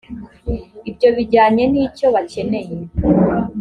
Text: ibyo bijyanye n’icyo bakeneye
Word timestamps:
ibyo 0.89 1.09
bijyanye 1.17 1.63
n’icyo 1.73 2.07
bakeneye 2.15 2.73